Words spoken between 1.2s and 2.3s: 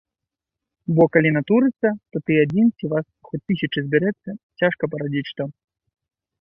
натурыцца, то